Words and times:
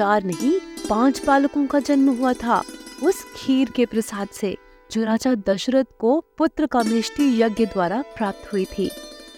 चार 0.00 0.24
नहीं, 0.24 0.60
पाँच 0.90 1.24
बालकों 1.26 1.66
का 1.66 1.78
जन्म 1.78 2.10
हुआ 2.10 2.32
था। 2.32 2.62
उस 3.02 3.26
खीर 3.36 3.70
के 3.70 3.86
प्रसाद 3.86 4.28
से 4.28 4.56
जो 4.92 5.04
राजा 5.04 5.34
दशरथ 5.34 5.84
को 5.98 6.24
पुत्र 6.38 6.66
कामेष्टि 6.66 7.42
यज्ञ 7.42 7.66
द्वारा 7.66 8.04
प्राप्त 8.16 8.52
हुई 8.52 8.64
थी। 8.64 8.90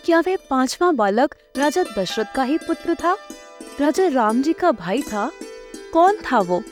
क्या 0.05 0.21
वह 0.21 0.37
पांचवा 0.37 0.93
बालक 0.93 1.35
राजा 1.57 1.85
दशरथ 1.99 2.25
का 2.35 2.43
ही 2.43 2.59
पुत्र 2.59 2.95
था? 2.95 3.17
राजा 3.81 4.09
राम 4.09 4.43
जी 4.43 4.53
का 4.53 4.73
भाई 4.73 5.03
था? 5.03 5.33
कौन 5.93 6.17
था 6.17 6.39
वो? 6.39 6.63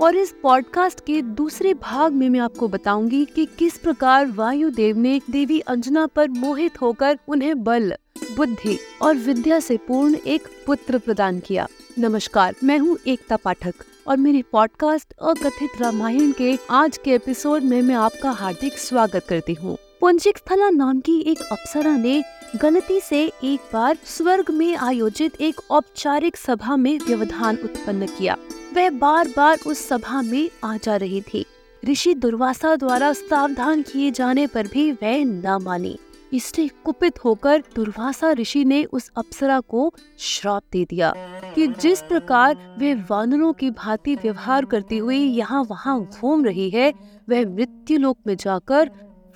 और 0.00 0.16
इस 0.16 0.34
पॉडकास्ट 0.42 1.00
के 1.00 1.22
दूसरे 1.22 1.74
भाग 1.74 2.12
में 2.12 2.28
मैं 2.28 2.40
आपको 2.40 2.68
बताऊँगी 2.68 3.24
कि 3.24 3.46
किस 3.46 3.78
प्रकार 3.78 4.26
वायुदेव 4.26 4.96
ने 4.96 5.20
देवी 5.30 5.60
अंजना 5.60 6.06
पर 6.06 6.28
मोहित 6.28 6.82
होकर 6.82 7.18
उन्हें 7.28 7.64
बल, 7.64 7.94
बुद्धि 8.36 8.78
और 9.02 9.14
विद्या 9.14 9.60
से 9.60 9.76
पूर्ण 9.76 10.14
एक 10.14 10.48
पुत्र 10.66 10.98
प्रदान 10.98 11.40
किया। 11.40 11.68
नमस्कार, 11.98 12.54
मैं 12.64 12.78
हूँ 12.78 12.96
एकता 13.06 13.36
पाठक 13.36 13.74
और 14.06 14.16
मेरे 14.16 14.42
पॉडकास्ट 14.52 15.12
अकथित 15.12 15.80
रामायण 15.80 16.32
के 16.32 16.58
आज 16.70 16.98
के 17.04 17.10
एपिसोड 17.10 17.62
में 17.62 17.82
मैं 17.82 17.94
आपका 17.94 18.30
हार्दिक 18.30 18.78
स्वागत 18.78 19.26
करती 19.28 19.54
हूँ। 19.54 19.76
पुंजिक 20.00 20.38
स्थला 20.38 20.68
नाम 20.70 21.00
की 21.00 21.18
एक 21.20 21.40
अप्सरा 21.52 21.96
ने 21.96 22.22
गलती 22.56 23.00
से 23.00 23.24
एक 23.44 23.60
बार 23.72 23.98
स्वर्ग 24.04 24.50
में 24.50 24.76
आयोजित 24.76 25.40
एक 25.40 25.60
औपचारिक 25.70 26.36
सभा 26.36 26.76
में 26.76 26.98
व्यवधान 26.98 27.56
उत्पन्न 27.56 28.06
किया। 28.06 28.36
वह 28.74 28.90
बार 28.90 29.28
बार 29.28 29.58
उस 29.66 29.88
सभा 29.88 30.22
में 30.22 30.50
आ 30.64 30.76
जा 30.76 30.96
रही 30.96 31.20
थी। 31.20 31.44
ऋषि 31.90 32.14
दुर्वासा 32.14 32.76
द्वारा 32.76 33.12
सावधान 33.12 33.82
किए 33.82 34.10
जाने 34.10 34.46
पर 34.46 34.66
भी 34.66 34.92
वह 34.92 35.24
न 35.24 35.58
मानी। 35.62 35.98
इससे 36.32 36.68
कुपित 36.84 37.24
होकर 37.24 37.62
दुर्वासा 37.76 38.32
ऋषि 38.32 38.64
ने 38.64 38.84
उस 38.84 39.10
अप्सरा 39.16 39.60
को 39.60 39.92
श्राप 40.18 40.62
दे 40.72 40.84
दिया 40.84 41.12
कि 41.54 41.66
जिस 41.66 42.02
प्रकार 42.02 42.56
वे 42.78 42.94
वानरों 43.10 43.52
की 43.52 43.70
भांति 43.70 44.14
व्यवहार 44.14 44.64
करती 44.64 44.98
हुई 44.98 45.18
यहाँ 45.18 45.62
वहाँ 45.62 46.00
घूम 46.00 46.44
रही 46.44 46.70
है, 46.70 46.92
वह 47.28 47.46
मृत्यु 47.46 47.98
लोक 47.98 48.18
में 48.26 48.36
जाकर 48.36 48.90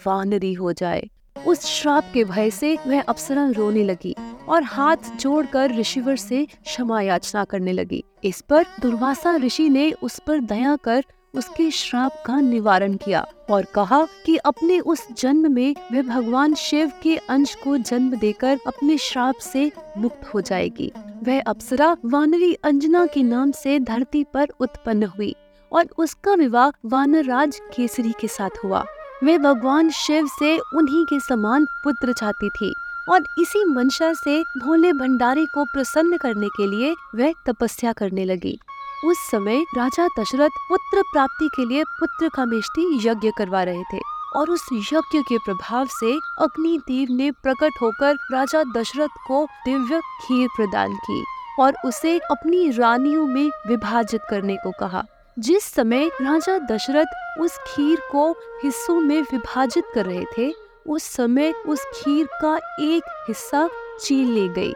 वानरी 0.06 0.52
हो 0.52 0.72
जाए। 0.72 1.08
उस 1.46 1.64
श्राप 1.64 2.10
के 2.14 2.24
भय 2.24 2.50
से 2.50 2.76
वह 2.86 3.00
अप्सरा 3.00 3.48
रोने 3.50 3.84
लगी 3.84 4.14
और 4.48 4.62
हाथ 4.62 5.16
जोड़कर 5.20 5.74
ऋषिवर 5.76 6.16
से 6.16 6.44
क्षमा 6.44 7.00
याचना 7.00 7.44
करने 7.44 7.72
लगी। 7.72 8.04
इस 8.24 8.40
पर 8.40 8.64
दुर्वासा 8.82 9.36
ऋषि 9.36 9.68
ने 9.68 9.90
उस 9.92 10.20
पर 10.26 10.40
दया 10.40 10.76
कर 10.76 11.04
उसके 11.34 11.70
श्राप 11.70 12.22
का 12.26 12.40
निवारण 12.40 12.94
किया 12.94 13.24
और 13.50 13.64
कहा 13.64 14.06
कि 14.26 14.36
अपने 14.36 14.78
उस 14.80 15.06
जन्म 15.12 15.52
में 15.52 15.74
वह 15.92 16.02
भगवान 16.02 16.54
शिव 16.54 16.92
के 17.02 17.16
अंश 17.16 17.54
को 17.54 17.76
जन्म 17.76 18.16
देकर 18.16 18.58
अपने 18.66 18.98
श्राप 18.98 19.34
से 19.34 19.70
मुक्त 19.98 20.24
हो 20.34 20.40
जाएगी। 20.40 20.92
वह 21.24 21.40
अप्सरा 21.40 21.96
वानरी 22.04 22.52
अंजना 22.54 23.06
के 23.06 23.22
नाम 23.22 23.50
से 23.52 23.78
धरती 23.80 24.24
पर 24.34 24.48
उत्पन्न 24.60 25.04
हुई 25.06 25.34
और 25.72 25.88
उसका 25.98 26.34
विवाह 26.34 26.70
वानर 26.84 27.24
राज 27.24 27.60
केसरी 27.76 28.12
के 28.20 28.28
साथ 28.28 28.64
हुआ। 28.64 28.84
वे 29.24 29.38
भगवान 29.38 29.90
शिव 29.90 30.26
से 30.38 30.56
उन्हीं 30.58 31.04
के 31.04 31.20
समान 31.20 31.64
पुत्र 31.84 32.12
चाहती 32.12 32.48
थी 32.48 32.72
और 33.12 33.24
इसी 33.40 33.64
मंशा 33.64 34.12
से 34.12 34.42
भोले 34.42 34.92
भंडारी 34.92 35.44
को 35.46 35.64
प्रसन्न 35.64 36.16
करने 36.16 36.48
के 36.48 36.66
लिए 36.66 36.94
वह 37.14 37.32
तपस्या 37.46 37.92
करने 37.92 38.24
लगी। 38.24 38.58
उस 39.04 39.18
समय 39.30 39.62
राजा 39.76 40.06
दशरथ 40.18 40.48
पुत्र 40.68 41.02
प्राप्ति 41.02 41.48
के 41.56 41.64
लिए 41.64 41.84
पुत्र 41.84 42.28
कामेष्टि 42.28 43.08
यज्ञ 43.08 43.30
करवा 43.38 43.62
रहे 43.62 43.82
थे 43.82 44.00
और 44.36 44.50
उस 44.50 44.66
यज्ञ 44.72 45.20
के 45.20 45.38
प्रभाव 45.38 45.86
से 45.86 46.12
अग्नि 46.38 46.78
देव 46.78 47.08
ने 47.10 47.30
प्रकट 47.30 47.70
होकर 47.82 48.14
राजा 48.32 48.62
दशरथ 48.76 49.08
को 49.28 49.46
दिव्य 49.64 50.00
खीर 50.00 50.48
प्रदान 50.48 50.94
की 50.94 51.24
और 51.60 51.74
उसे 51.84 52.18
अपनी 52.18 52.70
रानियों 52.70 53.26
में 53.26 53.50
विभाजित 53.68 54.20
करने 54.30 54.56
को 54.56 54.70
कहा। 54.70 55.04
जिस 55.38 55.64
समय 55.64 56.06
राजा 56.06 56.58
दशरथ 56.58 57.40
उस 57.40 57.58
खीर 57.58 58.02
को 58.12 58.30
हिस्सों 58.32 59.00
में 59.00 59.22
विभाजित 59.22 59.84
कर 59.94 60.06
रहे 60.06 60.24
थे, 60.38 60.52
उस 60.86 61.02
समय 61.02 61.52
उस 61.52 61.84
खीर 61.84 62.26
का 62.26 62.56
एक 62.80 63.02
हिस्सा 63.28 63.68
चील 64.02 64.28
ले 64.28 64.48
गई। 64.48 64.72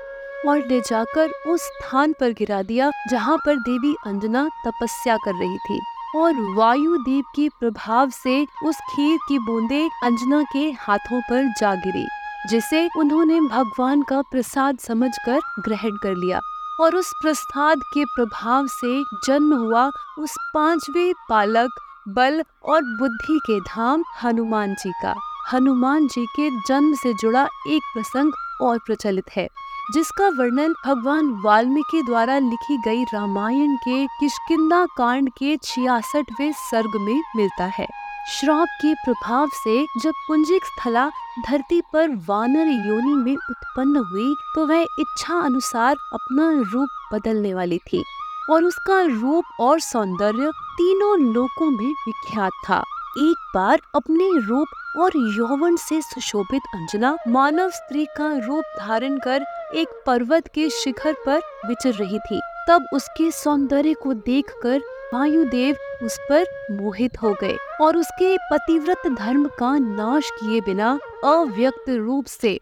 और 0.49 0.59
ले 0.59 0.81
जाकर 0.81 1.31
उस 1.47 1.61
स्थान 1.63 2.13
पर 2.13 2.31
गिरा 2.31 2.63
दिया, 2.63 2.91
जहाँ 3.11 3.37
पर 3.37 3.57
देवी 3.57 3.95
अंजना 4.07 4.49
तपस्या 4.67 5.17
कर 5.17 5.35
रही 5.35 5.59
थी। 5.59 5.81
और 6.17 6.35
वायु 6.55 6.97
देव 6.97 7.25
के 7.37 7.49
प्रभाव 7.49 8.11
से 8.11 8.47
उस 8.65 8.77
खीर 8.77 9.19
की 9.29 9.39
बूंदे 9.39 9.89
अंजना 10.05 10.43
के 10.43 10.71
हाथों 10.71 11.21
पर 11.21 11.53
जा 11.61 11.75
गिरी, 11.75 12.07
जिसे 12.49 12.89
उन्होंने 12.97 13.41
भगवान 13.41 14.03
का 14.03 14.21
प्रसाद 14.21 14.79
समझकर 14.79 15.41
ग्रहण 15.61 15.97
कर 15.97 16.15
लिया। 16.15 16.41
और 16.81 16.97
उस 16.97 17.13
प्रसाद 17.23 17.79
के 17.79 18.05
प्रभाव 18.05 18.67
से 18.67 19.03
जन्म 19.27 19.55
हुआ 19.55 19.91
उस 20.19 20.37
पांचवे 20.55 21.13
बालक 21.31 21.71
बल 22.09 22.45
और 22.65 22.83
बुद्धि 22.83 23.39
के 23.47 23.61
धाम 23.61 24.05
हनुमान 24.23 24.75
जी 24.75 24.93
का। 25.03 25.15
हनुमान 25.53 26.07
जी 26.07 26.27
के 26.27 26.51
जन्म 26.69 26.95
से 26.95 27.13
जुड़ा 27.15 27.49
एक 27.69 27.83
प्रसंग 27.95 28.33
और 28.63 28.79
प्रचलित 28.79 29.25
है। 29.37 29.49
जिसका 29.93 30.29
वर्णन 30.29 30.75
भगवान 30.85 31.29
वाल्मीकि 31.45 32.03
द्वारा 32.03 32.39
लिखी 32.39 32.77
गई 32.85 33.03
रामायण 33.05 33.75
के 33.79 34.07
किशकिंदा 34.21 34.85
कांड 34.97 35.29
के 35.31 35.57
छियासठवे 35.57 36.53
सर्ग 36.53 36.97
में 37.01 37.21
मिलता 37.37 37.65
है। 37.79 37.87
श्राप 38.31 38.69
के 38.83 38.95
प्रभाव 38.95 39.49
से 39.55 39.85
जब 40.03 40.13
पुंजिक 40.29 40.65
स्थला 40.65 41.09
धरती 41.49 41.81
पर 41.93 42.15
वानर 42.29 42.69
योनि 42.89 43.15
में 43.15 43.37
उत्पन्न 43.37 44.05
हुई 44.13 44.35
तो 44.55 44.67
वह 44.67 44.83
इच्छा 44.83 45.41
अनुसार 45.41 45.97
अपना 46.13 46.51
रूप 46.73 46.89
बदलने 47.13 47.55
वाली 47.55 47.79
थी 47.87 48.03
और 48.51 48.65
उसका 48.65 49.01
रूप 49.03 49.61
और 49.61 49.81
सौंदर्य 49.81 50.51
तीनों 50.77 51.19
लोकों 51.33 51.71
में 51.71 51.91
विख्यात 52.07 52.53
था। 52.69 52.83
एक 53.19 53.51
बार 53.55 53.81
अपने 53.95 54.29
रूप 54.47 54.69
और 54.99 55.13
यौवन 55.17 55.77
से 55.77 56.01
सुशोभित 56.03 56.63
अंजना 56.75 57.17
मानव 57.29 57.71
स्त्री 57.71 58.05
का 58.17 58.29
रूप 58.37 58.65
धारण 58.79 59.19
कर 59.19 59.45
एक 59.75 59.89
पर्वत 60.07 60.49
के 60.55 60.69
शिखर 60.71 61.13
पर 61.27 61.41
विचर 61.67 61.93
रही 61.93 62.19
थी। 62.19 62.41
तब 62.69 62.87
उसके 62.95 63.31
सौंदर्य 63.31 63.95
को 63.95 64.15
देखकर 64.15 64.81
वायुदेव 65.15 65.77
उस 66.03 66.19
पर 66.31 66.45
मोहित 66.71 67.23
हो 67.23 67.33
गए 67.41 67.57
और 67.81 67.97
उसके 67.97 68.37
पतिव्रत 68.53 69.07
धर्म 69.09 69.47
का 69.59 69.77
नाश 69.79 70.31
किए 70.31 70.61
बिना 70.61 70.99
अव्यक्त 71.25 71.89
रूप 71.89 72.25
से, 72.27 72.59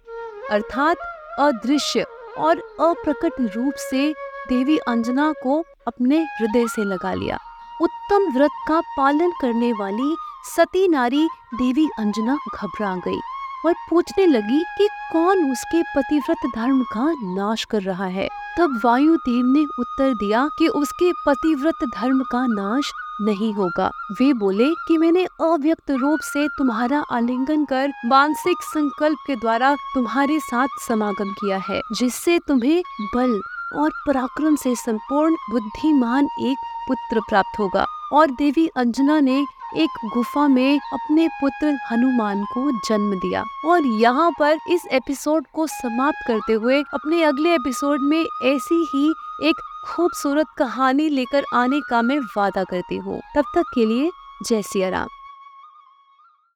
अर्थात 0.50 0.96
अदृश्य 1.38 2.04
और 2.38 2.58
अप्रकट 2.80 3.40
रूप 3.56 3.74
से 3.76 4.12
देवी 4.48 4.78
अंजना 4.78 5.32
को 5.42 5.64
अपने 5.86 6.22
हृदय 6.32 6.66
से 6.66 6.84
लगा 6.84 7.14
लिया। 7.14 7.38
उत्तम 7.82 8.26
व्रत 8.32 8.50
का 8.68 8.80
पालन 8.96 9.30
करने 9.40 9.72
वाली 9.72 10.14
सती 10.46 10.86
नारी 10.88 11.26
देवी 11.54 11.88
अंजना 11.98 12.36
घबरा 12.54 12.94
गई 12.96 13.18
और 13.66 13.74
पूछने 13.90 14.26
लगी 14.26 14.62
कि 14.78 14.88
कौन 15.12 15.50
उसके 15.52 15.82
पतिव्रत 15.96 16.46
धर्म 16.54 16.82
का 16.82 17.04
नाश 17.34 17.64
कर 17.64 17.82
रहा 17.82 18.06
है। 18.06 18.28
तब 18.58 18.80
वायु 18.84 19.16
देव 19.16 19.46
ने 19.46 19.64
उत्तर 19.78 20.14
दिया 20.14 20.48
कि 20.58 20.68
उसके 20.68 21.12
पतिव्रत 21.26 21.84
धर्म 21.94 22.22
का 22.22 22.46
नाश 22.46 22.90
नहीं 23.20 23.52
होगा। 23.54 23.90
वे 24.12 24.32
बोले 24.32 24.68
कि 24.88 24.98
मैंने 24.98 25.24
अव्यक्त 25.24 25.90
रूप 25.90 26.20
से 26.22 26.46
तुम्हारा 26.48 27.04
आलिंगन 27.12 27.64
कर 27.64 27.92
मानसिक 28.06 28.62
संकल्प 28.64 29.18
के 29.26 29.36
द्वारा 29.36 29.74
तुम्हारे 29.94 30.38
साथ 30.40 30.78
समागम 30.88 31.32
किया 31.32 31.58
है, 31.68 31.80
जिससे 31.92 32.38
तुम्हें 32.38 32.82
बल 33.14 33.40
और 33.74 33.90
पराक्रम 34.06 34.56
से 34.56 34.74
संपूर्ण 34.74 35.34
बुद्धिमान 35.50 36.28
एक 36.40 36.56
पुत्र 36.88 37.20
प्राप्त 37.20 37.58
होगा। 37.58 37.86
और 38.12 38.30
देवी 38.30 38.66
अंजना 38.66 39.20
ने 39.20 39.46
एक 39.76 39.88
गुफा 40.14 40.48
में 40.48 40.78
अपने 40.78 41.28
पुत्र 41.28 41.78
हनुमान 41.90 42.44
को 42.44 42.70
जन्म 42.88 43.14
दिया। 43.14 43.44
और 43.64 43.86
यहाँ 43.86 44.30
पर 44.40 44.58
इस 44.70 44.86
एपिसोड 44.92 45.46
को 45.54 45.66
समाप्त 45.66 46.26
करते 46.26 46.52
हुए 46.52 46.82
अपने 46.94 47.22
अगले 47.22 47.54
एपिसोड 47.54 48.00
में 48.00 48.20
ऐसी 48.44 48.86
ही 48.94 49.08
एक 49.48 49.54
खूबसूरत 49.86 50.46
कहानी 50.58 51.08
लेकर 51.08 51.44
आने 51.54 51.80
का 51.80 52.02
मैं 52.02 52.18
वादा 52.18 52.64
करती 52.64 52.96
हूँ। 52.96 53.20
तब 53.36 53.44
तक 53.54 53.64
के 53.74 53.86
लिए 53.86 54.10
जय 54.46 54.62
सिया 54.62 54.88
राम। 54.88 55.08